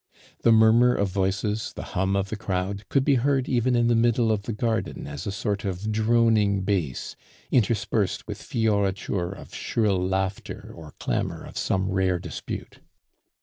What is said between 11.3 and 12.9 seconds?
of some rare dispute.